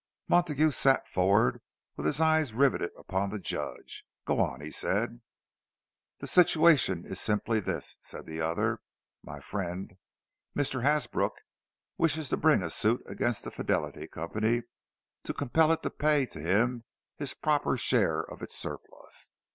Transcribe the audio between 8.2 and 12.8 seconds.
the other. "My friend, Mr. Hasbrook, wishes to bring a